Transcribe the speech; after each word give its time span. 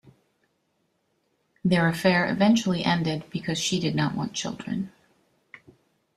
Their 1.63 1.87
affair 1.87 2.25
eventually 2.27 2.83
ended 2.83 3.25
because 3.29 3.59
she 3.59 3.79
did 3.79 3.93
not 3.93 4.15
want 4.15 4.33
children. 4.33 4.91